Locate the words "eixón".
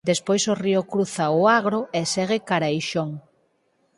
2.77-3.09